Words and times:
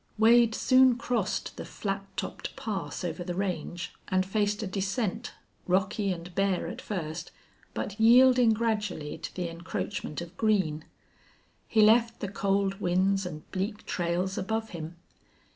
Wade 0.17 0.55
soon 0.55 0.95
crossed 0.97 1.57
the 1.57 1.63
flat 1.63 2.03
topped 2.17 2.55
pass 2.55 3.03
over 3.03 3.23
the 3.23 3.35
range 3.35 3.93
and 4.07 4.25
faced 4.25 4.63
a 4.63 4.65
descent, 4.65 5.31
rocky 5.67 6.11
and 6.11 6.33
bare 6.33 6.65
at 6.65 6.81
first, 6.81 7.31
but 7.75 7.99
yielding 7.99 8.49
gradually 8.51 9.19
to 9.19 9.35
the 9.35 9.47
encroachment 9.47 10.19
of 10.19 10.35
green. 10.37 10.85
He 11.67 11.83
left 11.83 12.19
the 12.19 12.29
cold 12.29 12.79
winds 12.81 13.27
and 13.27 13.49
bleak 13.51 13.85
trails 13.85 14.39
above 14.39 14.71
him. 14.71 14.95